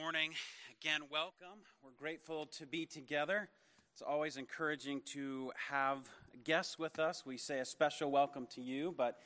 [0.00, 0.32] morning.
[0.80, 1.60] Again, welcome.
[1.82, 3.48] We're grateful to be together.
[3.92, 5.98] It's always encouraging to have
[6.42, 7.24] guests with us.
[7.24, 9.20] We say a special welcome to you, but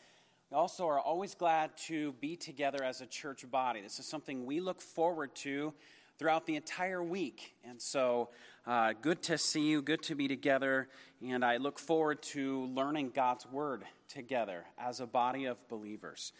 [0.50, 3.80] we also are always glad to be together as a church body.
[3.80, 5.72] This is something we look forward to
[6.18, 7.54] throughout the entire week.
[7.64, 8.28] And so,
[8.66, 10.88] uh, good to see you, good to be together,
[11.26, 16.32] and I look forward to learning God's Word together as a body of believers.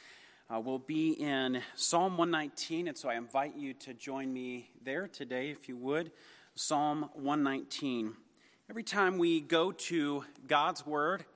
[0.50, 5.06] Uh, we'll be in Psalm 119, and so I invite you to join me there
[5.06, 6.10] today, if you would.
[6.54, 8.14] Psalm 119.
[8.70, 11.26] Every time we go to God's Word,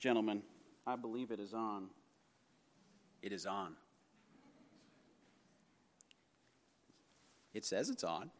[0.00, 0.42] gentlemen,
[0.84, 1.90] I believe it is on.
[3.22, 3.76] It is on.
[7.54, 8.32] It says it's on.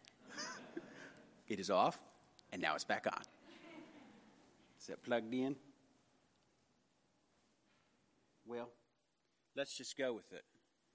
[1.47, 2.03] it is off,
[2.51, 3.23] and now it's back on.
[4.81, 5.55] Is it plugged in?
[8.45, 8.69] Well,
[9.57, 10.45] let's just go with it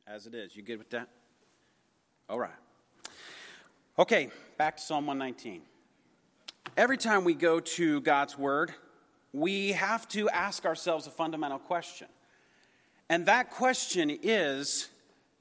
[0.08, 0.56] as it is.
[0.56, 1.10] You good with that?
[2.30, 2.52] All right.
[4.00, 5.62] Okay, back to Psalm 119.
[6.76, 8.74] Every time we go to God's Word,
[9.34, 12.08] we have to ask ourselves a fundamental question.
[13.10, 14.90] And that question is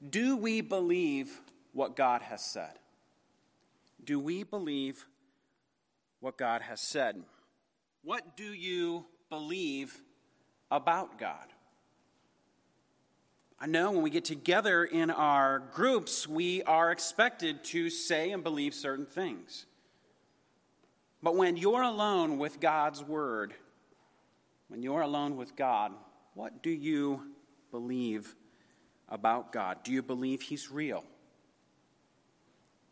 [0.09, 1.41] Do we believe
[1.73, 2.79] what God has said?
[4.03, 5.05] Do we believe
[6.19, 7.21] what God has said?
[8.03, 9.99] What do you believe
[10.71, 11.53] about God?
[13.59, 18.43] I know when we get together in our groups, we are expected to say and
[18.43, 19.65] believe certain things.
[21.23, 23.55] But when you're alone with God's Word,
[24.67, 25.91] when you're alone with God,
[26.35, 27.21] what do you
[27.71, 28.35] believe
[29.09, 29.77] about God?
[29.83, 31.03] Do you believe He's real?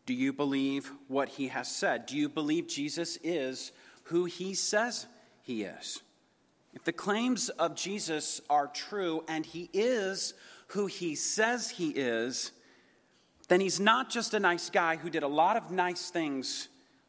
[0.04, 2.06] Do you believe what He has said?
[2.06, 3.70] Do you believe Jesus is
[4.04, 5.06] who He says
[5.42, 6.02] He is?
[6.74, 10.34] If the claims of Jesus are true and He is
[10.68, 12.52] who he says he is,
[13.48, 16.68] then he's not just a nice guy who did a lot of nice things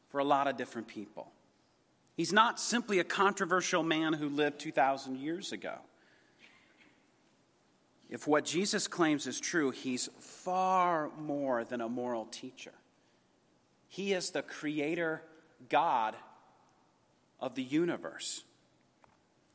[0.09, 1.31] for a lot of different people.
[2.15, 5.75] He's not simply a controversial man who lived 2,000 years ago.
[8.09, 12.71] If what Jesus claims is true, he's far more than a moral teacher.
[13.89, 15.21] He is the creator
[15.69, 16.15] God
[17.39, 18.43] of the universe.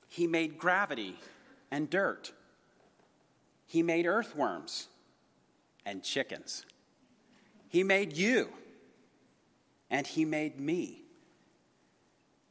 [0.08, 1.16] He made gravity
[1.70, 2.32] and dirt.
[3.72, 4.88] He made earthworms
[5.86, 6.66] and chickens.
[7.70, 8.50] He made you
[9.88, 11.04] and He made me.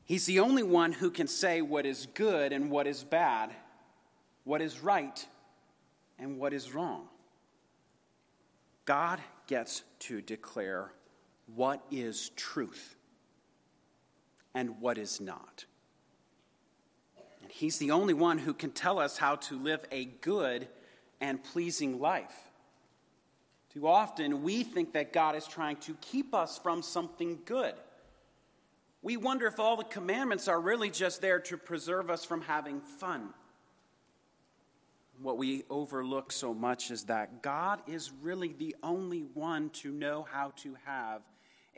[0.04, 3.52] He's the only one who can say what is good and what is bad,
[4.46, 5.24] what is right
[6.18, 7.08] and what is wrong.
[8.86, 10.92] God gets to declare
[11.54, 12.96] what is truth
[14.56, 15.66] and what is not.
[17.44, 20.68] And He's the only one who can tell us how to live a good
[21.22, 22.36] and pleasing life.
[23.74, 27.74] Too often, we think that God is trying to keep us from something good.
[29.02, 32.82] We wonder if all the commandments are really just there to preserve us from having
[32.82, 33.30] fun.
[35.22, 40.28] What we overlook so much is that God is really the only one to know
[40.30, 41.22] how to have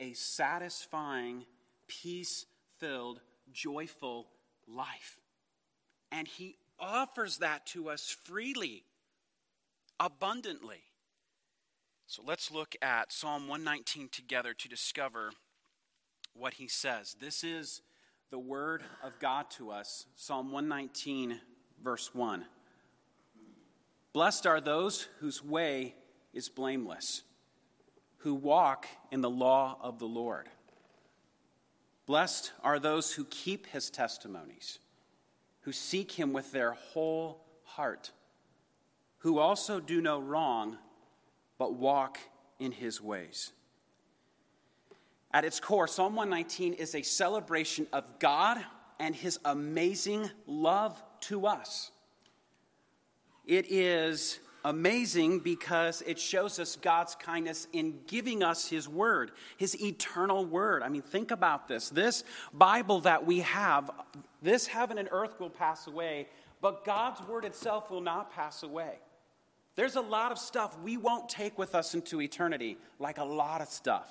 [0.00, 1.44] a satisfying,
[1.86, 2.46] peace
[2.78, 3.20] filled,
[3.52, 4.26] joyful
[4.66, 5.20] life.
[6.10, 8.82] And He offers that to us freely
[9.98, 10.82] abundantly.
[12.06, 15.30] So let's look at Psalm 119 together to discover
[16.34, 17.16] what he says.
[17.18, 17.80] This is
[18.30, 20.06] the word of God to us.
[20.16, 21.40] Psalm 119,
[21.82, 22.44] verse 1.
[24.12, 25.94] Blessed are those whose way
[26.32, 27.22] is blameless,
[28.18, 30.48] who walk in the law of the Lord.
[32.06, 34.78] Blessed are those who keep his testimonies,
[35.62, 38.10] who seek him with their whole heart
[39.24, 40.76] who also do no wrong,
[41.56, 42.18] but walk
[42.58, 43.52] in his ways.
[45.32, 48.62] At its core, Psalm 119 is a celebration of God
[49.00, 51.90] and his amazing love to us.
[53.46, 59.78] It is amazing because it shows us God's kindness in giving us His Word, His
[59.82, 60.82] eternal Word.
[60.82, 61.88] I mean, think about this.
[61.88, 63.90] This Bible that we have,
[64.42, 66.28] this heaven and earth will pass away,
[66.60, 68.98] but God's Word itself will not pass away.
[69.76, 73.60] There's a lot of stuff we won't take with us into eternity, like a lot
[73.60, 74.08] of stuff.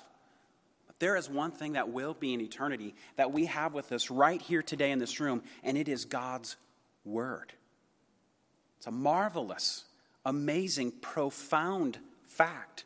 [0.86, 4.10] But there is one thing that will be in eternity that we have with us
[4.10, 6.56] right here today in this room, and it is God's
[7.04, 7.52] Word.
[8.78, 9.84] It's a marvelous,
[10.26, 12.84] amazing, profound fact.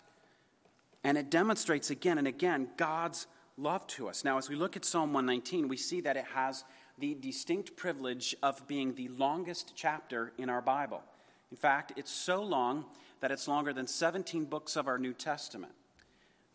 [1.02, 3.26] And it demonstrates again and again God's
[3.56, 4.24] love to us.
[4.24, 6.64] Now, as we look at Psalm 119, we see that it has
[6.98, 11.02] the distinct privilege of being the longest chapter in our Bible.
[11.50, 12.84] In fact, it's so long
[13.20, 15.72] that it's longer than 17 books of our New Testament.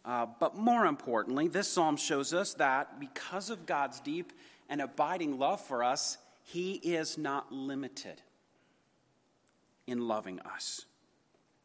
[0.06, 4.34] Uh, but more importantly, this psalm shows us that because of God's deep
[4.70, 8.22] and abiding love for us, He is not limited
[9.88, 10.86] in loving us.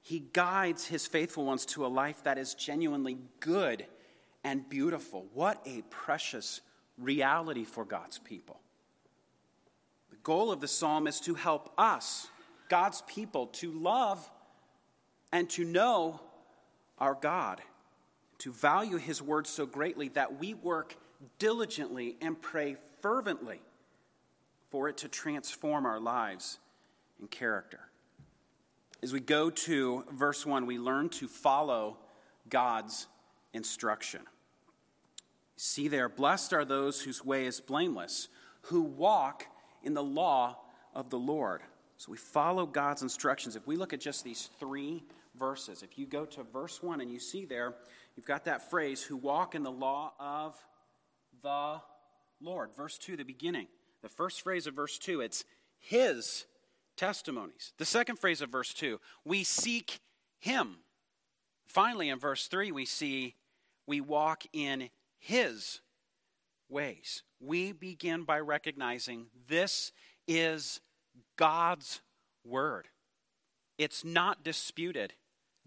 [0.01, 3.87] He guides His faithful ones to a life that is genuinely good
[4.45, 5.27] and beautiful.
[5.35, 6.61] What a precious
[6.97, 8.61] reality for God's people.
[10.11, 12.29] The goal of the psalm is to help us,
[12.69, 14.31] God's people, to love
[15.33, 16.21] and to know
[16.99, 17.61] our God
[18.39, 20.97] to value his word so greatly that we work
[21.39, 23.61] diligently and pray fervently
[24.71, 26.59] for it to transform our lives
[27.21, 27.81] and character.
[29.03, 31.99] As we go to verse 1, we learn to follow
[32.49, 33.07] God's
[33.53, 34.23] instruction.
[35.57, 38.29] See there, blessed are those whose way is blameless,
[38.63, 39.47] who walk
[39.83, 40.59] in the law
[40.95, 41.63] of the Lord.
[41.99, 43.55] So we follow God's instructions.
[43.55, 45.05] If we look at just these three
[45.39, 47.75] verses, if you go to verse 1 and you see there,
[48.19, 50.57] You've got that phrase, who walk in the law of
[51.41, 51.81] the
[52.41, 52.71] Lord.
[52.77, 53.69] Verse 2, the beginning.
[54.03, 55.45] The first phrase of verse 2, it's
[55.79, 56.45] his
[56.97, 57.75] testimonies.
[57.79, 60.01] The second phrase of verse 2, we seek
[60.41, 60.79] him.
[61.65, 63.37] Finally, in verse 3, we see
[63.87, 64.91] we walk in
[65.21, 65.81] his
[66.69, 67.23] ways.
[67.39, 69.93] We begin by recognizing this
[70.27, 70.81] is
[71.39, 72.03] God's
[72.45, 72.89] word.
[73.79, 75.15] It's not disputed.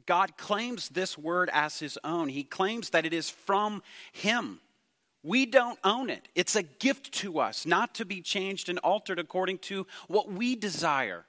[0.06, 2.30] God claims this word as his own.
[2.30, 3.82] He claims that it is from
[4.12, 4.60] him.
[5.24, 6.28] We don't own it.
[6.36, 10.56] It's a gift to us, not to be changed and altered according to what we
[10.56, 11.26] desire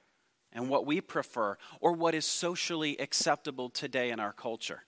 [0.51, 4.83] and what we prefer or what is socially acceptable today in our culture.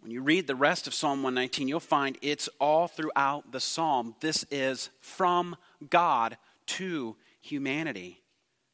[0.00, 4.14] When you read the rest of Psalm 119, you'll find it's all throughout the psalm.
[4.20, 5.56] This is from
[5.88, 6.36] God
[6.66, 8.22] to humanity.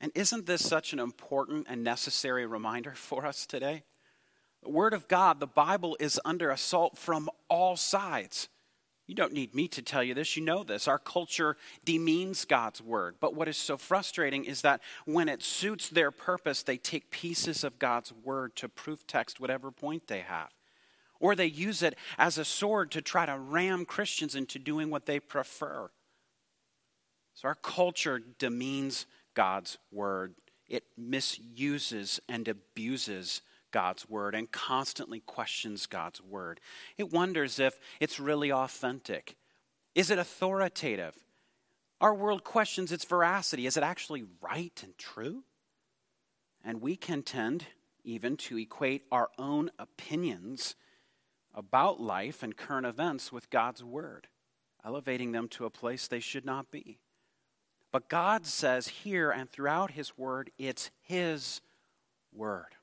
[0.00, 3.84] And isn't this such an important and necessary reminder for us today?
[4.62, 8.48] The Word of God, the Bible, is under assault from all sides.
[9.06, 10.86] You don't need me to tell you this, you know this.
[10.88, 13.16] Our culture demeans God's Word.
[13.20, 17.64] But what is so frustrating is that when it suits their purpose, they take pieces
[17.64, 20.50] of God's Word to proof text whatever point they have.
[21.20, 25.06] Or they use it as a sword to try to ram Christians into doing what
[25.06, 25.90] they prefer.
[27.34, 30.34] So our culture demeans God's word.
[30.68, 36.60] It misuses and abuses God's word and constantly questions God's word.
[36.96, 39.36] It wonders if it's really authentic.
[39.94, 41.16] Is it authoritative?
[42.00, 43.66] Our world questions its veracity.
[43.66, 45.44] Is it actually right and true?
[46.64, 47.66] And we can tend
[48.04, 50.74] even to equate our own opinions
[51.54, 54.28] about life and current events with God's word,
[54.84, 56.98] elevating them to a place they should not be.
[57.92, 61.60] But God says here and throughout His Word, it's His
[62.34, 62.74] Word.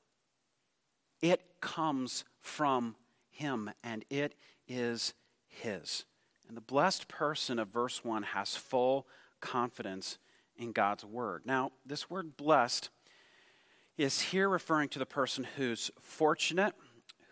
[1.20, 2.94] It comes from
[3.30, 4.34] Him and it
[4.68, 5.12] is
[5.48, 6.04] His.
[6.48, 9.06] And the blessed person of verse 1 has full
[9.40, 10.18] confidence
[10.56, 11.42] in God's Word.
[11.44, 12.90] Now, this word blessed
[13.96, 16.74] is here referring to the person who's fortunate,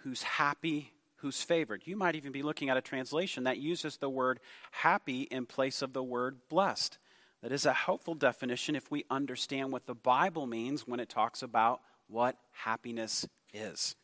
[0.02, 1.82] who's happy, who's favored.
[1.84, 4.40] You might even be looking at a translation that uses the word
[4.70, 6.98] happy in place of the word blessed.
[7.42, 11.42] That is a helpful definition if we understand what the Bible means when it talks
[11.42, 13.94] about what happiness is.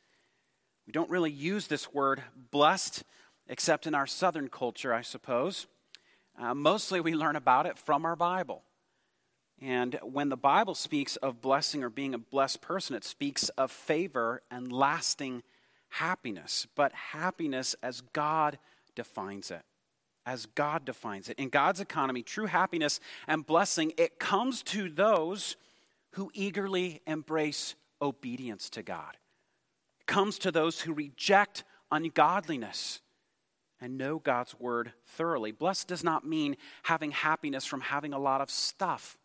[0.86, 3.02] We don't really use this word blessed
[3.48, 5.66] except in our southern culture, I suppose.
[6.38, 8.62] Uh, mostly we learn about it from our Bible.
[9.60, 13.70] And when the Bible speaks of blessing or being a blessed person, it speaks of
[13.70, 15.42] favor and lasting
[15.88, 18.58] happiness, but happiness as God
[18.94, 19.62] defines it
[20.26, 21.38] as God defines it.
[21.38, 25.56] In God's economy, true happiness and blessing, it comes to those
[26.12, 29.16] who eagerly embrace obedience to God.
[30.00, 33.00] It comes to those who reject ungodliness
[33.80, 35.52] and know God's word thoroughly.
[35.52, 39.18] Blessed does not mean having happiness from having a lot of stuff.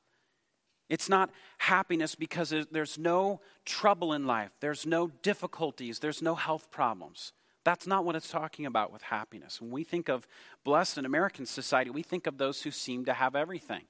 [0.90, 1.30] It's not
[1.60, 7.32] happiness because there's no trouble in life, there's no difficulties, there's no health problems.
[7.66, 9.62] That's not what it's talking about with happiness.
[9.62, 10.28] When we think of
[10.64, 13.84] blessed in American society, we think of those who seem to have everything.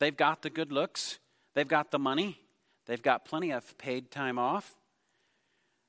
[0.00, 1.18] They've got the good looks,
[1.54, 2.40] they've got the money,
[2.86, 4.74] they've got plenty of paid time off,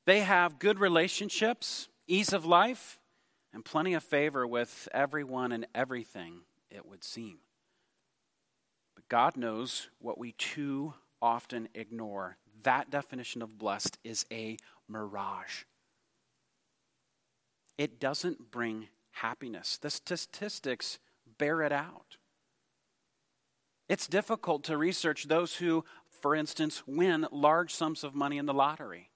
[0.05, 2.99] they have good relationships, ease of life,
[3.51, 7.39] and plenty of favor with everyone and everything, it would seem.
[8.95, 12.37] But God knows what we too often ignore.
[12.63, 14.57] That definition of blessed is a
[14.87, 15.63] mirage
[17.77, 19.77] it doesn't bring happiness.
[19.77, 20.99] The statistics
[21.37, 22.17] bear it out.
[23.89, 25.85] It's difficult to research those who,
[26.21, 29.11] for instance, win large sums of money in the lottery.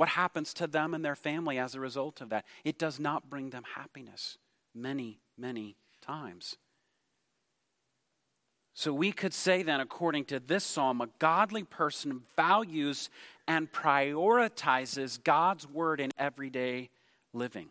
[0.00, 2.46] what happens to them and their family as a result of that.
[2.64, 4.38] It does not bring them happiness
[4.74, 6.56] many, many times.
[8.72, 13.10] So we could say then, according to this psalm, a godly person values
[13.46, 16.88] and prioritizes God's word in everyday
[17.34, 17.68] living.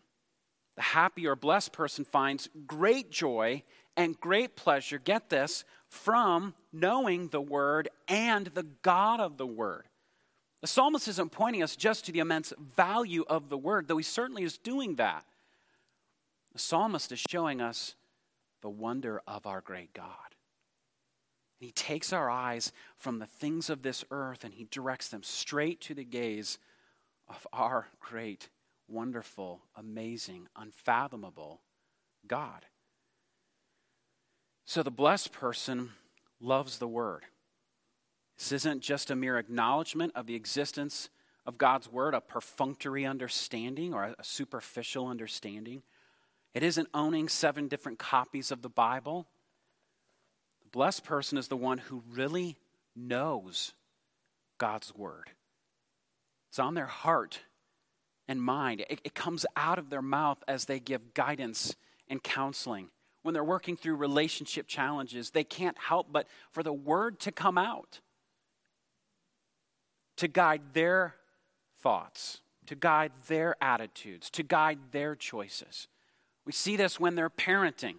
[0.80, 3.64] The happy or blessed person finds great joy
[3.98, 9.90] and great pleasure, get this, from knowing the word and the God of the word.
[10.62, 14.04] The psalmist isn't pointing us just to the immense value of the word, though he
[14.04, 15.26] certainly is doing that.
[16.54, 17.96] The psalmist is showing us
[18.62, 20.14] the wonder of our great God.
[21.60, 25.82] He takes our eyes from the things of this earth and he directs them straight
[25.82, 26.58] to the gaze
[27.28, 28.48] of our great,
[28.90, 31.62] wonderful, amazing, unfathomable
[32.28, 32.66] God.
[34.66, 35.92] So the blessed person
[36.40, 37.24] loves the word.
[38.38, 41.10] This isn't just a mere acknowledgement of the existence
[41.46, 45.84] of God's word, a perfunctory understanding or a superficial understanding.
[46.54, 49.28] It isn't owning seven different copies of the Bible.
[50.64, 52.58] The blessed person is the one who really
[52.96, 53.74] knows
[54.58, 55.32] God's word.
[56.50, 57.40] It's on their heart
[58.30, 58.86] and mind.
[58.90, 61.76] It, it, comes out of their mouth as they give guidance
[62.08, 62.90] and counseling.
[63.24, 67.58] When they're working through relationship challenges, they can't help but for the word to come
[67.58, 68.00] out
[70.20, 71.16] to guide their
[71.82, 75.88] thoughts, to guide their attitudes, to guide their choices.
[76.46, 77.96] We see this when they're parenting.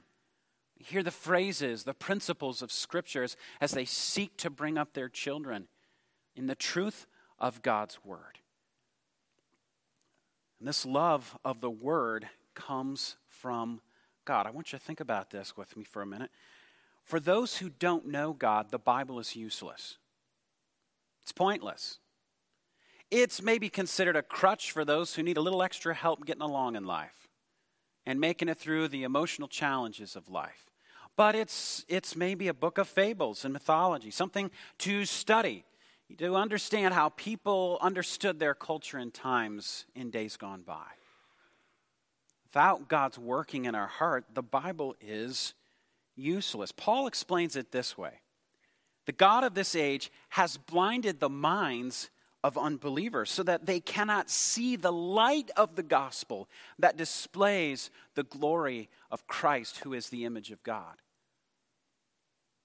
[0.79, 5.09] We hear the phrases, the principles of scriptures as they seek to bring up their
[5.09, 5.69] children
[6.37, 7.07] in the truth
[7.39, 8.40] of God's word.
[10.61, 13.81] And this love of the word comes from
[14.27, 14.47] God.
[14.47, 16.31] I want you to think about this with me for a minute.
[17.03, 19.97] For those who don't know God, the Bible is useless.
[21.23, 21.99] It's pointless.
[23.11, 26.77] It's maybe considered a crutch for those who need a little extra help getting along
[26.77, 27.29] in life
[28.07, 30.67] and making it through the emotional challenges of life.
[31.17, 35.65] But it's, it's maybe a book of fables and mythology, something to study,
[36.19, 40.87] to understand how people understood their culture and times in days gone by.
[42.47, 45.55] Without God's working in our heart, the Bible is
[46.17, 46.73] useless.
[46.73, 48.21] Paul explains it this way
[49.07, 52.11] The God of this age has blinded the minds
[52.43, 56.49] of unbelievers so that they cannot see the light of the gospel
[56.79, 60.97] that displays the glory of Christ, who is the image of God.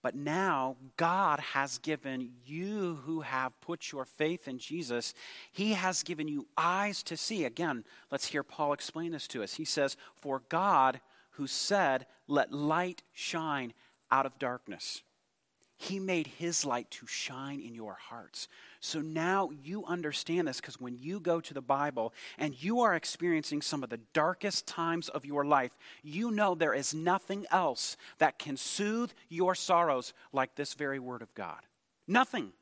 [0.05, 5.15] But now God has given you who have put your faith in Jesus,
[5.51, 7.43] He has given you eyes to see.
[7.43, 9.55] Again, let's hear Paul explain this to us.
[9.55, 13.73] He says, For God, who said, Let light shine
[14.11, 15.01] out of darkness,
[15.77, 18.47] He made His light to shine in your hearts
[18.85, 22.93] so now you understand this because when you go to the Bible and you are
[22.93, 27.97] experiencing some of the darkest times of your life, you know there is nothing else
[28.19, 31.61] that can soothe your sorrows like this very Word of God.
[32.07, 32.53] Nothing.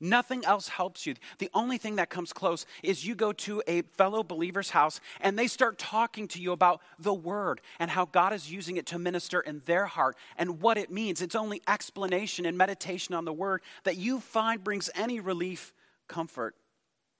[0.00, 1.14] Nothing else helps you.
[1.38, 5.38] The only thing that comes close is you go to a fellow believer's house and
[5.38, 8.98] they start talking to you about the word and how God is using it to
[8.98, 11.22] minister in their heart and what it means.
[11.22, 15.72] It's only explanation and meditation on the word that you find brings any relief,
[16.08, 16.56] comfort,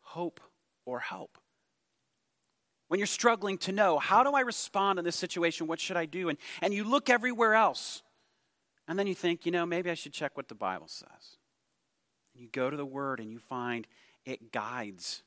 [0.01, 0.41] hope,
[0.85, 1.39] or help.
[2.89, 5.67] When you're struggling to know, how do I respond in this situation?
[5.67, 6.29] What should I do?
[6.29, 8.03] And, and you look everywhere else.
[8.87, 11.39] And then you think, you know, maybe I should check what the Bible says.
[12.35, 13.87] You go to the Word and you find
[14.25, 15.23] it guides,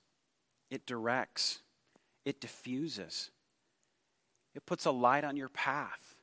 [0.69, 1.59] it directs,
[2.25, 3.31] it diffuses,
[4.53, 6.15] it puts a light on your path,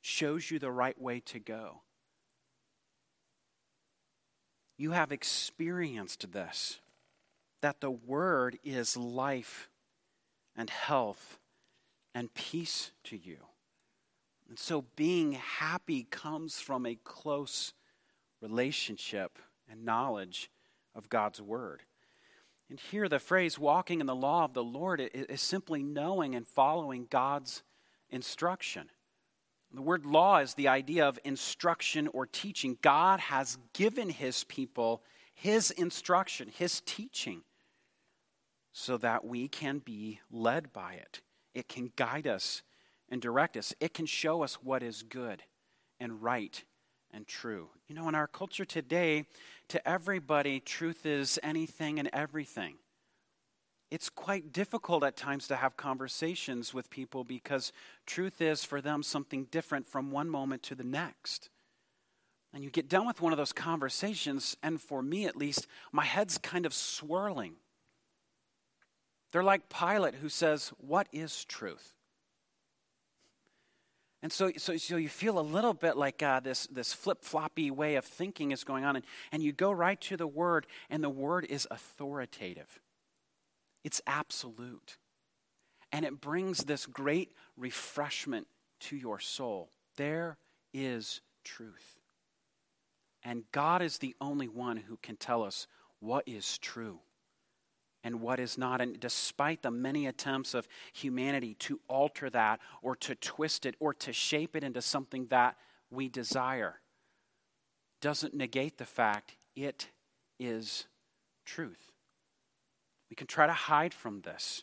[0.00, 1.80] shows you the right way to go.
[4.76, 6.78] You have experienced this
[7.62, 9.70] that the Word is life
[10.54, 11.38] and health
[12.14, 13.38] and peace to you.
[14.48, 17.72] And so being happy comes from a close
[18.42, 19.38] relationship
[19.74, 20.50] and knowledge
[20.94, 21.82] of God's Word.
[22.70, 26.46] And here, the phrase walking in the law of the Lord is simply knowing and
[26.46, 27.62] following God's
[28.08, 28.88] instruction.
[29.72, 32.78] The word law is the idea of instruction or teaching.
[32.80, 35.02] God has given his people
[35.34, 37.42] his instruction, his teaching,
[38.72, 41.20] so that we can be led by it.
[41.54, 42.62] It can guide us
[43.08, 45.42] and direct us, it can show us what is good
[46.00, 46.64] and right
[47.14, 47.68] and true.
[47.86, 49.26] You know, in our culture today,
[49.68, 52.74] to everybody, truth is anything and everything.
[53.90, 57.72] It's quite difficult at times to have conversations with people because
[58.06, 61.48] truth is for them something different from one moment to the next.
[62.52, 66.04] And you get done with one of those conversations, and for me at least, my
[66.04, 67.54] head's kind of swirling.
[69.32, 71.93] They're like Pilate who says, What is truth?
[74.24, 77.70] And so, so, so you feel a little bit like uh, this, this flip floppy
[77.70, 78.96] way of thinking is going on.
[78.96, 82.80] And, and you go right to the word, and the word is authoritative,
[83.84, 84.96] it's absolute.
[85.92, 88.46] And it brings this great refreshment
[88.80, 89.68] to your soul.
[89.96, 90.38] There
[90.72, 92.00] is truth.
[93.22, 95.66] And God is the only one who can tell us
[96.00, 97.00] what is true
[98.04, 98.80] and what is not.
[98.80, 103.94] And despite the many attempts of humanity to alter that or to twist it or
[103.94, 105.56] to shape it into something that
[105.90, 106.80] we desire,
[108.00, 109.88] doesn't negate the fact it
[110.38, 110.86] is
[111.46, 111.90] truth.
[113.08, 114.62] We can try to hide from this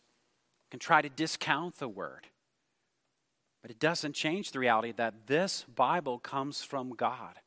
[0.60, 2.28] we can try to discount the word.
[3.62, 7.40] But it doesn't change the reality that this Bible comes from God.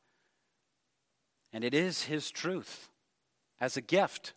[1.51, 2.89] And it is His truth
[3.59, 4.33] as a gift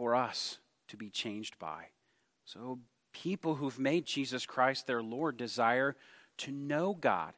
[0.00, 0.56] for us
[0.88, 1.84] to be changed by.
[2.46, 2.78] So,
[3.12, 5.94] people who've made Jesus Christ their Lord desire
[6.38, 7.34] to know God.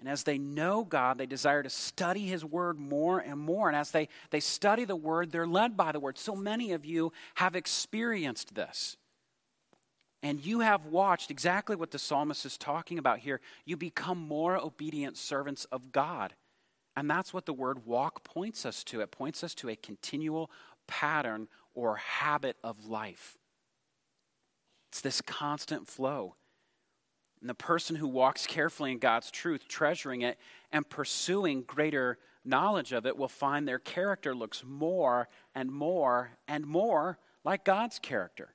[0.00, 3.68] And as they know God, they desire to study His Word more and more.
[3.68, 6.18] And as they, they study the Word, they're led by the Word.
[6.18, 8.96] So many of you have experienced this.
[10.20, 13.40] And you have watched exactly what the psalmist is talking about here.
[13.64, 16.34] You become more obedient servants of God.
[16.96, 19.00] And that's what the word walk points us to.
[19.00, 20.50] It points us to a continual
[20.86, 23.36] pattern or habit of life.
[24.90, 26.36] It's this constant flow.
[27.40, 30.38] And the person who walks carefully in God's truth, treasuring it,
[30.72, 36.66] and pursuing greater knowledge of it will find their character looks more and more and
[36.66, 38.54] more like God's character.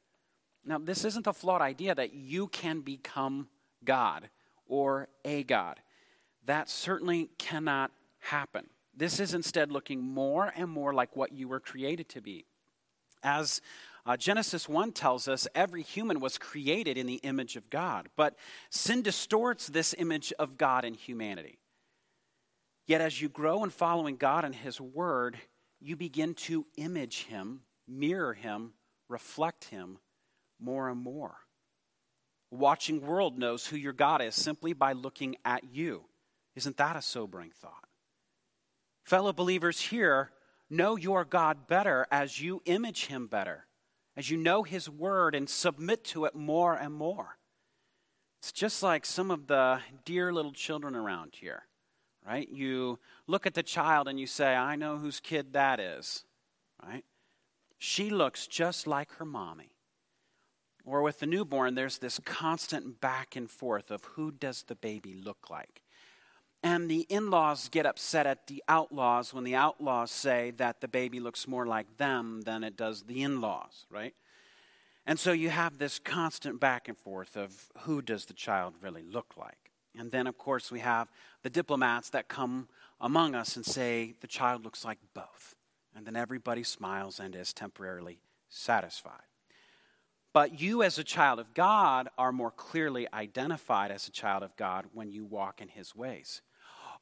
[0.66, 3.48] Now, this isn't a flawed idea that you can become
[3.84, 4.30] God
[4.66, 5.80] or a God.
[6.46, 8.70] That certainly cannot happen.
[8.96, 12.46] This is instead looking more and more like what you were created to be.
[13.24, 13.62] As
[14.06, 18.36] uh, Genesis 1 tells us, every human was created in the image of God, but
[18.70, 21.60] sin distorts this image of God in humanity.
[22.88, 25.38] Yet, as you grow in following God and His Word,
[25.80, 28.74] you begin to image Him, mirror Him,
[29.08, 30.00] reflect Him
[30.60, 31.36] more and more.
[32.52, 36.06] Watching world knows who your God is simply by looking at you.
[36.56, 37.86] Isn't that a sobering thought?
[39.04, 40.32] Fellow believers here
[40.70, 43.66] know your God better as you image him better,
[44.16, 47.38] as you know his word and submit to it more and more.
[48.40, 51.64] It's just like some of the dear little children around here,
[52.26, 52.48] right?
[52.50, 56.24] You look at the child and you say, I know whose kid that is,
[56.82, 57.04] right?
[57.78, 59.72] She looks just like her mommy.
[60.86, 65.14] Or with the newborn, there's this constant back and forth of who does the baby
[65.14, 65.82] look like.
[66.62, 70.88] And the in laws get upset at the outlaws when the outlaws say that the
[70.88, 74.14] baby looks more like them than it does the in laws, right?
[75.06, 79.04] And so you have this constant back and forth of who does the child really
[79.04, 79.72] look like.
[79.98, 81.08] And then, of course, we have
[81.44, 82.68] the diplomats that come
[83.02, 85.56] among us and say the child looks like both.
[85.96, 88.20] And then everybody smiles and is temporarily
[88.50, 89.24] satisfied.
[90.32, 94.56] But you, as a child of God, are more clearly identified as a child of
[94.58, 96.42] God when you walk in his ways.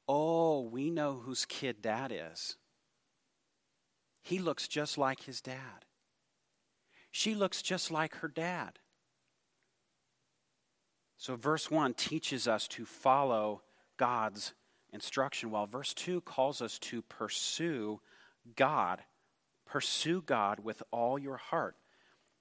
[0.08, 2.56] Oh, we know whose kid that is.
[4.22, 5.86] He looks just like his dad.
[7.12, 8.80] She looks just like her dad.
[11.18, 13.64] So, verse 1 teaches us to follow
[13.98, 14.54] God's
[14.94, 18.00] instruction, while verse 2 calls us to pursue
[18.56, 19.02] God.
[19.66, 21.76] Pursue God with all your heart.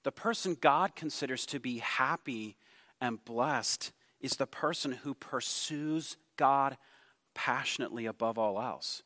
[0.03, 2.55] The person God considers to be happy
[3.01, 6.77] and blessed is the person who pursues God
[7.37, 9.03] passionately above all else.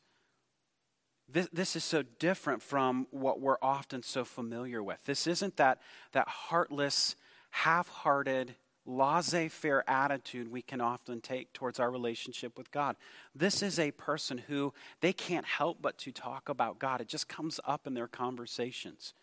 [1.28, 5.04] This, this is so different from what we're often so familiar with.
[5.06, 5.80] This isn't that,
[6.13, 7.17] that heartless,
[7.50, 12.96] half hearted, laissez faire attitude we can often take towards our relationship with God.
[13.36, 17.28] This is a person who they can't help but to talk about God, it just
[17.28, 19.13] comes up in their conversations.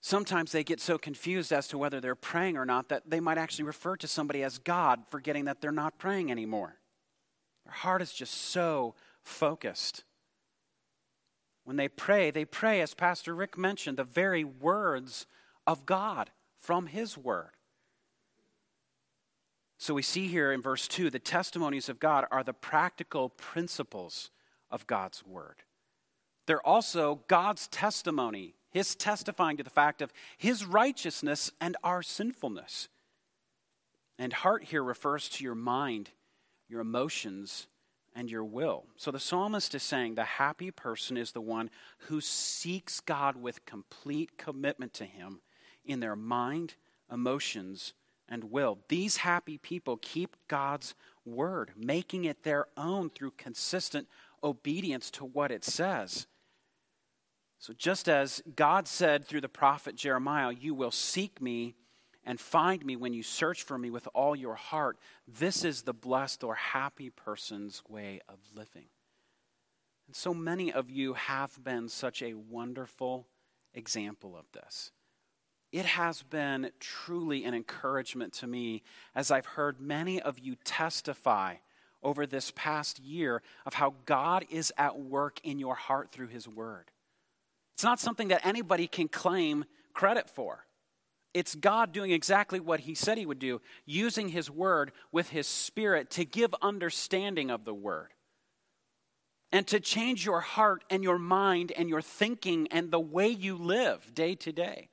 [0.00, 3.38] Sometimes they get so confused as to whether they're praying or not that they might
[3.38, 6.78] actually refer to somebody as God, forgetting that they're not praying anymore.
[7.66, 10.04] Their heart is just so focused.
[11.64, 15.26] When they pray, they pray, as Pastor Rick mentioned, the very words
[15.66, 17.50] of God from His Word.
[19.78, 24.30] So we see here in verse 2 the testimonies of God are the practical principles
[24.70, 25.56] of God's Word.
[26.46, 32.88] They're also God's testimony his testifying to the fact of his righteousness and our sinfulness.
[34.18, 36.10] And heart here refers to your mind,
[36.68, 37.68] your emotions,
[38.16, 38.86] and your will.
[38.96, 41.70] So the psalmist is saying the happy person is the one
[42.08, 45.40] who seeks God with complete commitment to him
[45.84, 46.74] in their mind,
[47.12, 47.92] emotions,
[48.28, 48.78] and will.
[48.88, 50.94] These happy people keep God's
[51.26, 54.08] word, making it their own through consistent
[54.42, 56.26] obedience to what it says.
[57.58, 61.74] So, just as God said through the prophet Jeremiah, You will seek me
[62.26, 65.94] and find me when you search for me with all your heart, this is the
[65.94, 68.86] blessed or happy person's way of living.
[70.08, 73.28] And so many of you have been such a wonderful
[73.72, 74.90] example of this.
[75.72, 78.82] It has been truly an encouragement to me
[79.14, 81.56] as I've heard many of you testify
[82.02, 86.48] over this past year of how God is at work in your heart through His
[86.48, 86.90] Word.
[87.74, 90.65] It's not something that anybody can claim credit for.
[91.36, 95.46] It's God doing exactly what He said He would do, using His Word with His
[95.46, 98.08] Spirit to give understanding of the Word
[99.52, 103.54] and to change your heart and your mind and your thinking and the way you
[103.54, 104.88] live day to day.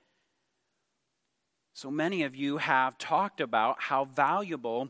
[1.74, 4.90] So many of you have talked about how valuable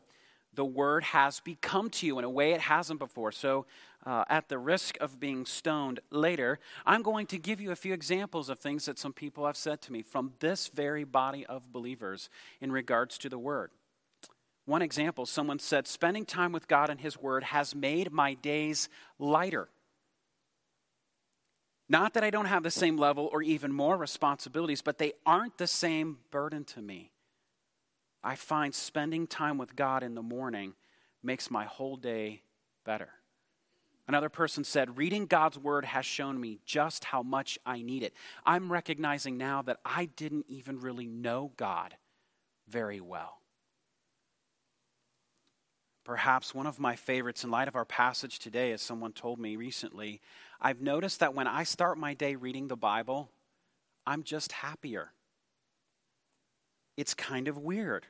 [0.55, 3.31] the word has become to you in a way it hasn't before.
[3.31, 3.67] So,
[4.05, 7.93] uh, at the risk of being stoned later, I'm going to give you a few
[7.93, 11.71] examples of things that some people have said to me from this very body of
[11.71, 13.71] believers in regards to the word.
[14.65, 18.87] One example someone said, Spending time with God and His Word has made my days
[19.19, 19.69] lighter.
[21.89, 25.57] Not that I don't have the same level or even more responsibilities, but they aren't
[25.57, 27.11] the same burden to me.
[28.23, 30.75] I find spending time with God in the morning
[31.21, 32.41] makes my whole day
[32.85, 33.09] better.
[34.07, 38.13] Another person said, Reading God's word has shown me just how much I need it.
[38.45, 41.95] I'm recognizing now that I didn't even really know God
[42.67, 43.39] very well.
[46.03, 49.55] Perhaps one of my favorites in light of our passage today, as someone told me
[49.55, 50.19] recently,
[50.59, 53.29] I've noticed that when I start my day reading the Bible,
[54.05, 55.13] I'm just happier.
[56.97, 58.05] It's kind of weird.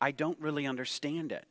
[0.00, 1.44] I don't really understand it.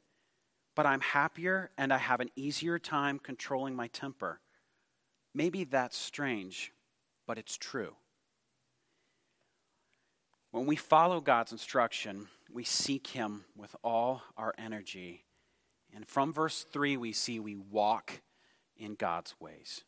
[0.75, 4.39] But I'm happier and I have an easier time controlling my temper.
[5.33, 6.71] Maybe that's strange,
[7.27, 7.95] but it's true.
[10.51, 15.25] When we follow God's instruction, we seek Him with all our energy
[15.95, 18.21] and from verse 3, we see we walk
[18.75, 19.83] in God's ways.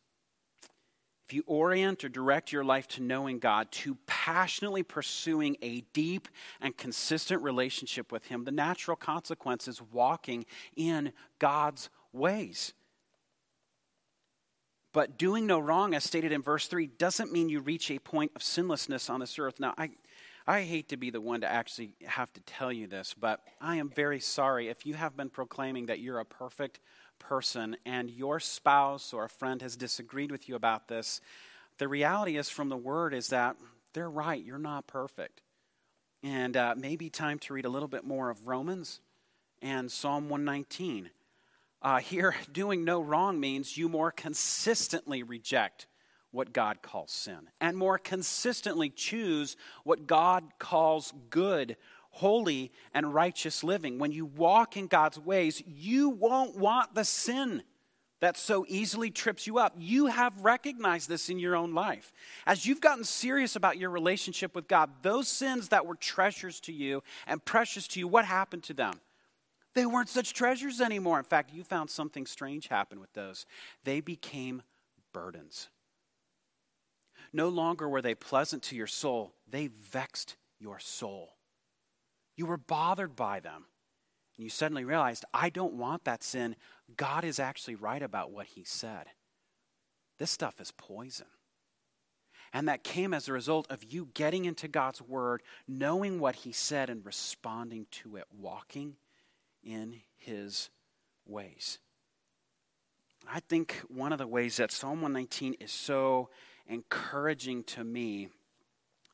[1.26, 6.28] If you orient or direct your life to knowing God, to passionately pursuing a deep
[6.60, 12.74] and consistent relationship with Him, the natural consequence is walking in God's ways.
[14.92, 18.30] But doing no wrong, as stated in verse 3, doesn't mean you reach a point
[18.36, 19.58] of sinlessness on this earth.
[19.58, 19.90] Now, I,
[20.46, 23.76] I hate to be the one to actually have to tell you this, but I
[23.76, 26.78] am very sorry if you have been proclaiming that you're a perfect
[27.18, 31.20] person and your spouse or a friend has disagreed with you about this.
[31.78, 33.56] The reality is, from the word, is that
[33.92, 34.42] they're right.
[34.42, 35.42] You're not perfect.
[36.22, 39.00] And uh, maybe time to read a little bit more of Romans
[39.62, 41.10] and Psalm 119.
[41.82, 45.86] Uh, here, doing no wrong means you more consistently reject
[46.30, 51.76] what God calls sin and more consistently choose what God calls good,
[52.16, 53.98] holy, and righteous living.
[53.98, 57.62] When you walk in God's ways, you won't want the sin
[58.20, 59.74] that so easily trips you up.
[59.78, 62.14] You have recognized this in your own life.
[62.46, 66.72] As you've gotten serious about your relationship with God, those sins that were treasures to
[66.72, 68.94] you and precious to you, what happened to them?
[69.74, 71.18] They weren't such treasures anymore.
[71.18, 73.44] In fact, you found something strange happen with those.
[73.84, 74.62] They became
[75.12, 75.68] burdens.
[77.30, 81.35] No longer were they pleasant to your soul, they vexed your soul.
[82.36, 83.64] You were bothered by them.
[84.36, 86.56] And you suddenly realized, I don't want that sin.
[86.96, 89.06] God is actually right about what he said.
[90.18, 91.26] This stuff is poison.
[92.52, 96.52] And that came as a result of you getting into God's word, knowing what he
[96.52, 98.96] said, and responding to it, walking
[99.62, 100.70] in his
[101.26, 101.78] ways.
[103.28, 106.30] I think one of the ways that Psalm 119 is so
[106.68, 108.28] encouraging to me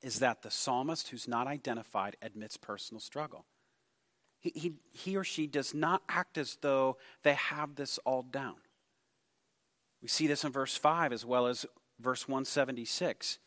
[0.02, 3.46] is that the psalmist who's not identified admits personal struggle.
[4.40, 8.56] He, he, he or she does not act as though they have this all down.
[10.02, 11.64] We see this in verse 5 as well as
[12.00, 13.38] verse 176.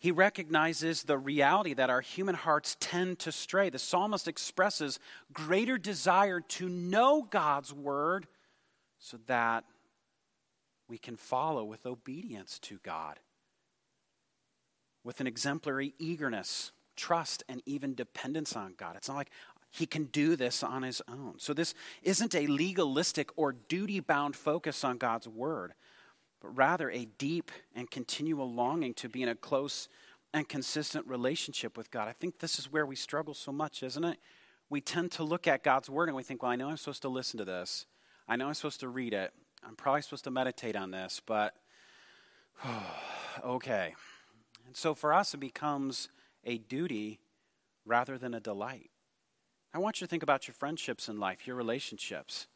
[0.00, 3.68] He recognizes the reality that our human hearts tend to stray.
[3.68, 4.98] The psalmist expresses
[5.32, 8.26] greater desire to know God's word
[8.98, 9.64] so that
[10.88, 13.20] we can follow with obedience to God,
[15.04, 18.96] with an exemplary eagerness, trust, and even dependence on God.
[18.96, 19.30] It's not like
[19.70, 21.34] he can do this on his own.
[21.38, 25.74] So, this isn't a legalistic or duty bound focus on God's word,
[26.40, 29.88] but rather a deep and continual longing to be in a close
[30.32, 32.08] and consistent relationship with God.
[32.08, 34.18] I think this is where we struggle so much, isn't it?
[34.68, 37.02] We tend to look at God's word and we think, well, I know I'm supposed
[37.02, 37.86] to listen to this.
[38.28, 39.32] I know I'm supposed to read it.
[39.66, 41.54] I'm probably supposed to meditate on this, but
[43.44, 43.94] okay.
[44.70, 46.08] And so for us, it becomes
[46.44, 47.18] a duty
[47.84, 48.90] rather than a delight.
[49.74, 52.46] I want you to think about your friendships in life, your relationships.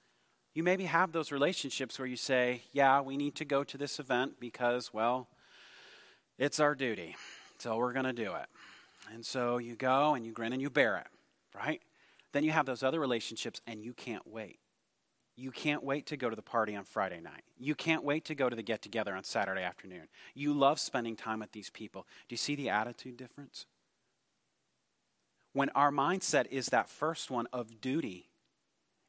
[0.54, 3.98] You maybe have those relationships where you say, Yeah, we need to go to this
[3.98, 5.26] event because, well,
[6.38, 7.16] it's our duty.
[7.58, 8.46] So we're going to do it.
[9.12, 11.08] And so you go and you grin and you bear it,
[11.52, 11.82] right?
[12.30, 14.60] Then you have those other relationships and you can't wait.
[15.36, 17.42] You can't wait to go to the party on Friday night.
[17.58, 20.08] You can't wait to go to the get together on Saturday afternoon.
[20.34, 22.06] You love spending time with these people.
[22.28, 23.66] Do you see the attitude difference?
[25.52, 28.28] When our mindset is that first one of duty,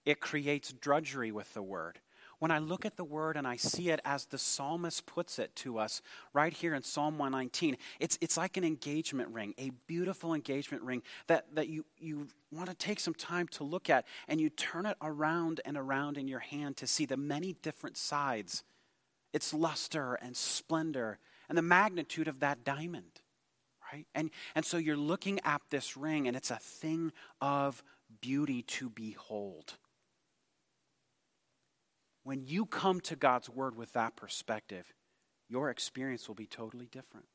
[0.03, 1.99] it creates drudgery with the word.
[2.45, 5.55] When I look at the word and I see it as the psalmist puts it
[5.55, 10.36] to us right here in Psalm 119, it's, it's like an engagement ring, a beautiful
[10.36, 14.39] engagement ring that, that you, you want to take some time to look at and
[14.39, 18.63] you turn it around and around in your hand to see the many different sides,
[19.34, 21.17] its luster and splendor,
[21.49, 23.21] and the magnitude of that diamond.
[23.91, 24.05] Right?
[24.13, 27.81] And, and so you're looking at this ring, and it's a thing of
[28.21, 29.77] beauty to behold.
[32.25, 34.91] When you come to God's Word with that perspective,
[35.47, 37.27] your experience will be totally different.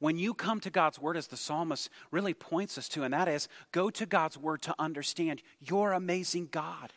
[0.00, 3.28] When you come to God's Word, as the psalmist really points us to, and that
[3.28, 6.92] is go to God's Word to understand your amazing God.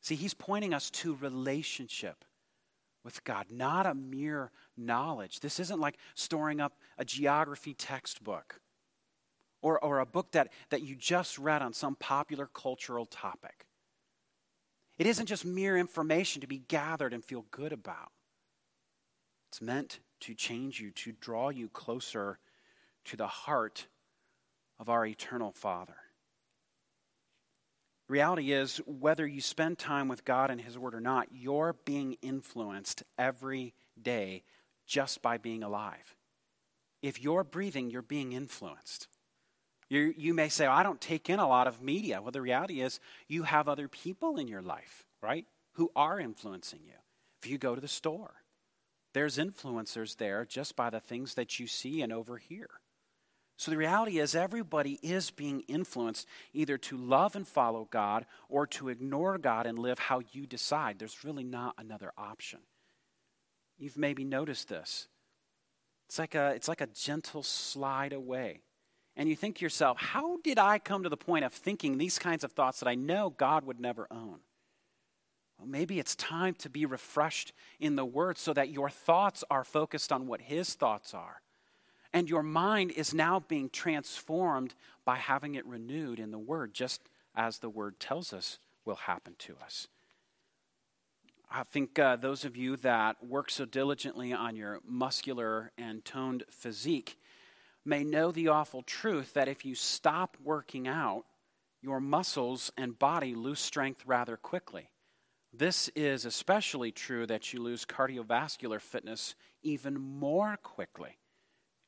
[0.00, 2.24] See, he's pointing us to relationship
[3.04, 5.38] with God, not a mere knowledge.
[5.38, 8.60] This isn't like storing up a geography textbook
[9.62, 13.66] or, or a book that, that you just read on some popular cultural topic.
[14.98, 18.12] It isn't just mere information to be gathered and feel good about.
[19.50, 22.38] It's meant to change you, to draw you closer
[23.06, 23.86] to the heart
[24.78, 25.96] of our eternal Father.
[28.06, 31.74] The reality is, whether you spend time with God and His Word or not, you're
[31.84, 34.42] being influenced every day
[34.86, 36.14] just by being alive.
[37.02, 39.08] If you're breathing, you're being influenced.
[39.88, 42.22] You, you may say, oh, I don't take in a lot of media.
[42.22, 46.80] Well, the reality is, you have other people in your life, right, who are influencing
[46.84, 46.94] you.
[47.42, 48.34] If you go to the store,
[49.12, 52.68] there's influencers there just by the things that you see and overhear.
[53.56, 58.66] So the reality is, everybody is being influenced either to love and follow God or
[58.68, 60.98] to ignore God and live how you decide.
[60.98, 62.60] There's really not another option.
[63.78, 65.06] You've maybe noticed this.
[66.08, 68.62] It's like a, it's like a gentle slide away
[69.16, 72.18] and you think to yourself, how did I come to the point of thinking these
[72.18, 74.40] kinds of thoughts that I know God would never own?
[75.58, 79.64] Well, maybe it's time to be refreshed in the Word so that your thoughts are
[79.64, 81.40] focused on what His thoughts are.
[82.12, 84.74] And your mind is now being transformed
[85.04, 89.34] by having it renewed in the Word, just as the Word tells us will happen
[89.38, 89.86] to us.
[91.50, 96.42] I think uh, those of you that work so diligently on your muscular and toned
[96.50, 97.16] physique
[97.84, 101.24] may know the awful truth that if you stop working out,
[101.82, 104.90] your muscles and body lose strength rather quickly.
[105.52, 111.18] This is especially true that you lose cardiovascular fitness even more quickly.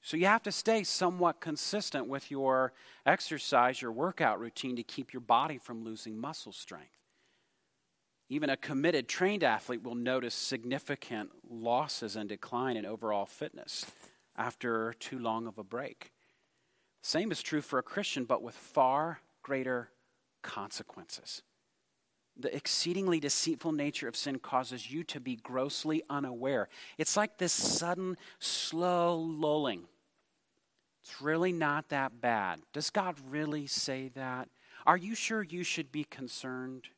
[0.03, 2.73] So you have to stay somewhat consistent with your
[3.05, 6.93] exercise, your workout routine to keep your body from losing muscle strength.
[8.29, 13.87] Even a committed trained athlete will notice significant losses and decline in overall fitness
[14.37, 16.13] after too long of a break.
[17.03, 19.91] Same is true for a Christian, but with far greater
[20.43, 21.43] consequences.
[22.39, 26.69] The exceedingly deceitful nature of sin causes you to be grossly unaware.
[26.99, 29.85] It's like this sudden, slow lulling.
[31.03, 32.61] It's really not that bad.
[32.73, 34.49] Does God really say that?
[34.85, 36.89] Are you sure you should be concerned?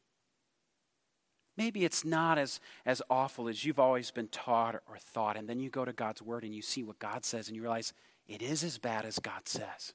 [1.58, 5.58] Maybe it's not as, as awful as you've always been taught or thought, and then
[5.58, 7.92] you go to God's Word and you see what God says and you realize
[8.28, 9.92] it is as bad as God says.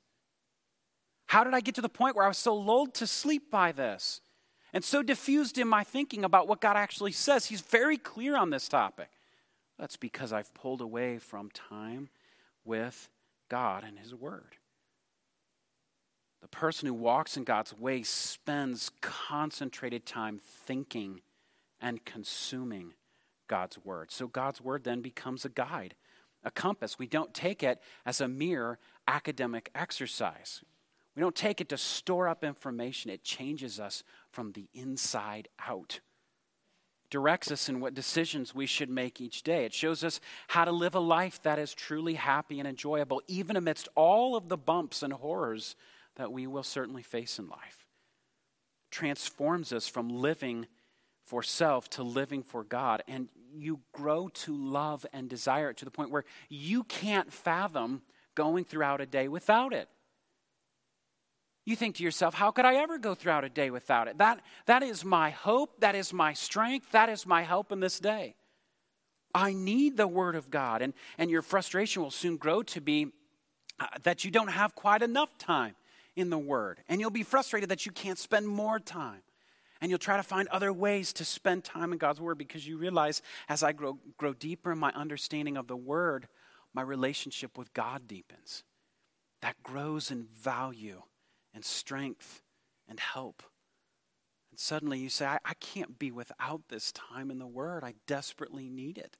[1.28, 3.71] How did I get to the point where I was so lulled to sleep by
[3.71, 4.19] this
[4.73, 7.45] and so diffused in my thinking about what God actually says?
[7.45, 9.08] He's very clear on this topic.
[9.80, 12.10] That's because I've pulled away from time
[12.65, 13.08] with
[13.47, 14.58] God and His Word.
[16.41, 21.21] The person who walks in God's way spends concentrated time thinking
[21.84, 22.93] and consuming
[23.48, 24.10] God's word.
[24.10, 25.93] So God's word then becomes a guide,
[26.43, 26.98] a compass.
[26.98, 30.63] We don't take it as a mere academic exercise.
[31.15, 33.12] We don't take it to store up information.
[33.12, 36.00] It changes us from the inside out.
[37.13, 39.65] directs us in what decisions we should make each day.
[39.65, 43.56] It shows us how to live a life that is truly happy and enjoyable, even
[43.56, 45.76] amidst all of the bumps and horrors
[46.15, 47.86] that we will certainly face in life.
[48.89, 50.65] Transforms us from living
[51.24, 53.04] for self to living for God.
[53.08, 58.02] And you grow to love and desire it to the point where you can't fathom
[58.36, 59.90] going throughout a day without it.
[61.66, 64.18] You think to yourself, how could I ever go throughout a day without it?
[64.18, 65.80] That, that is my hope.
[65.80, 66.92] That is my strength.
[66.92, 68.36] That is my help in this day.
[69.34, 70.82] I need the Word of God.
[70.82, 73.08] And, and your frustration will soon grow to be
[73.80, 75.76] uh, that you don't have quite enough time
[76.16, 76.82] in the Word.
[76.90, 79.22] And you'll be frustrated that you can't spend more time.
[79.84, 82.78] And you'll try to find other ways to spend time in God's Word because you
[82.78, 86.30] realize as I grow, grow deeper in my understanding of the Word,
[86.74, 88.63] my relationship with God deepens.
[89.41, 91.02] That grows in value
[91.54, 92.41] and strength
[92.88, 93.43] and help.
[94.52, 97.84] And suddenly you say, I, I, can't be without this time in the Word.
[97.84, 99.17] I desperately need it.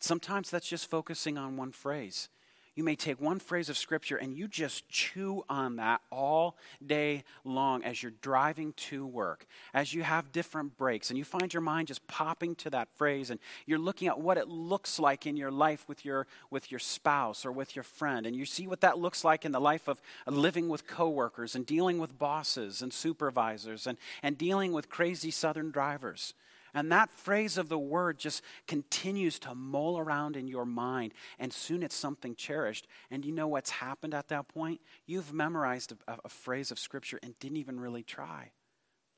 [0.00, 2.28] Sometimes that's just focusing on one phrase.
[2.76, 7.24] You may take one phrase of Scripture and you just chew on that all day
[7.44, 11.62] long as you're driving to work, as you have different breaks, and you find your
[11.62, 15.36] mind just popping to that phrase, and you're looking at what it looks like in
[15.36, 18.80] your life with your, with your spouse or with your friend, and you see what
[18.82, 22.92] that looks like in the life of living with coworkers and dealing with bosses and
[22.92, 26.34] supervisors and, and dealing with crazy southern drivers.
[26.74, 31.52] And that phrase of the word just continues to mull around in your mind, and
[31.52, 32.86] soon it's something cherished.
[33.10, 34.80] And you know what's happened at that point?
[35.06, 38.52] You've memorized a, a, phrase of Scripture and didn't even really try.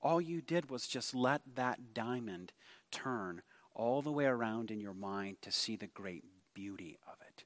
[0.00, 2.52] All you did was just let that diamond
[2.90, 3.42] turn
[3.74, 7.44] all the way around in your mind to see the great beauty of it.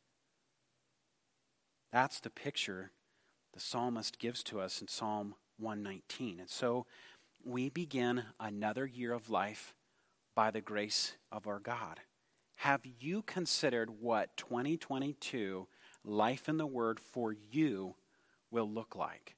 [1.93, 2.93] That's the picture
[3.55, 6.41] the psalmist gives to us in Psalm 119.
[6.41, 6.85] And so
[7.45, 9.75] we begin another year of life
[10.37, 11.99] by the grace of our God.
[12.57, 15.67] Have you considered what 2022
[16.05, 17.97] life in the Word for you
[18.51, 19.35] will look like?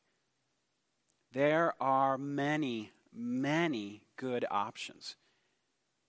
[1.33, 5.17] There are many, many good options.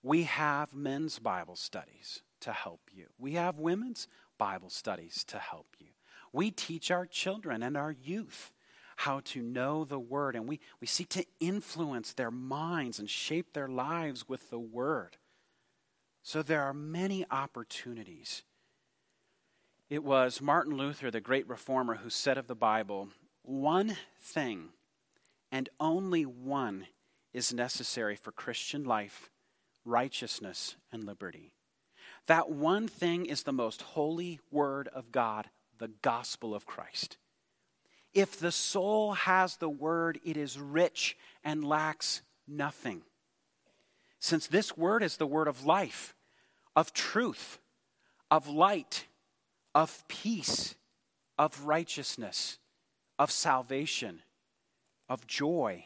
[0.02, 5.76] We have men's Bible studies to help you, we have women's Bible studies to help
[5.78, 5.88] you.
[6.32, 8.52] We teach our children and our youth
[9.00, 13.54] how to know the Word, and we, we seek to influence their minds and shape
[13.54, 15.16] their lives with the Word.
[16.22, 18.42] So there are many opportunities.
[19.88, 23.08] It was Martin Luther, the great reformer, who said of the Bible,
[23.42, 24.68] One thing,
[25.50, 26.86] and only one,
[27.32, 29.30] is necessary for Christian life,
[29.86, 31.54] righteousness, and liberty.
[32.26, 37.16] That one thing is the most holy Word of God, the gospel of Christ.
[38.12, 43.02] If the soul has the word, it is rich and lacks nothing.
[44.18, 46.14] Since this word is the word of life,
[46.74, 47.58] of truth,
[48.30, 49.06] of light,
[49.74, 50.74] of peace,
[51.38, 52.58] of righteousness,
[53.18, 54.22] of salvation,
[55.08, 55.84] of joy,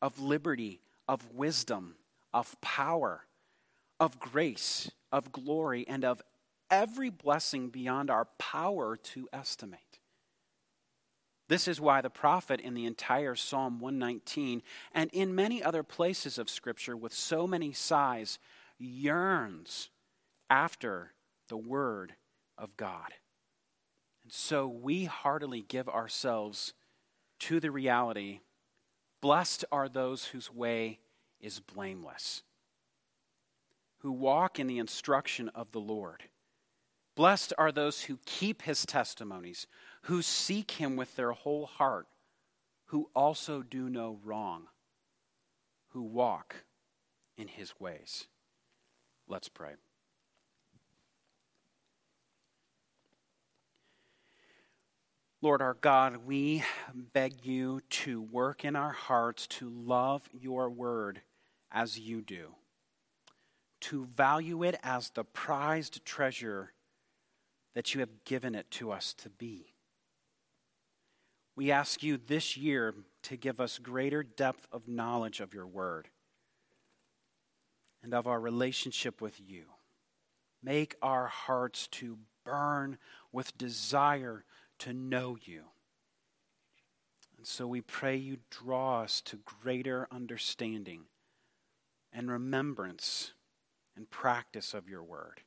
[0.00, 1.96] of liberty, of wisdom,
[2.32, 3.24] of power,
[3.98, 6.22] of grace, of glory, and of
[6.70, 9.98] every blessing beyond our power to estimate.
[11.52, 14.62] This is why the prophet in the entire Psalm 119
[14.94, 18.38] and in many other places of Scripture with so many sighs
[18.78, 19.90] yearns
[20.48, 21.12] after
[21.48, 22.14] the Word
[22.56, 23.12] of God.
[24.22, 26.72] And so we heartily give ourselves
[27.40, 28.40] to the reality
[29.20, 31.00] blessed are those whose way
[31.38, 32.44] is blameless,
[33.98, 36.22] who walk in the instruction of the Lord.
[37.14, 39.66] Blessed are those who keep his testimonies
[40.02, 42.06] who seek him with their whole heart,
[42.86, 44.66] who also do no wrong,
[45.90, 46.64] who walk
[47.36, 48.26] in his ways.
[49.28, 49.74] Let's pray.
[55.40, 56.62] Lord our God, we
[57.12, 61.22] beg you to work in our hearts to love your word
[61.72, 62.54] as you do,
[63.80, 66.72] to value it as the prized treasure
[67.74, 69.71] that you have given it to us to be.
[71.54, 72.94] We ask you this year
[73.24, 76.08] to give us greater depth of knowledge of your word
[78.02, 79.64] and of our relationship with you.
[80.62, 82.98] Make our hearts to burn
[83.32, 84.44] with desire
[84.78, 85.64] to know you.
[87.36, 91.02] And so we pray you draw us to greater understanding
[92.12, 93.32] and remembrance
[93.96, 95.42] and practice of your word.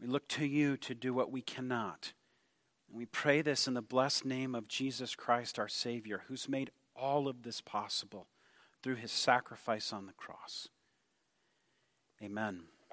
[0.00, 2.12] We look to you to do what we cannot
[2.90, 7.28] we pray this in the blessed name of Jesus Christ, our Savior, who's made all
[7.28, 8.28] of this possible
[8.82, 10.68] through his sacrifice on the cross.
[12.22, 12.62] Amen.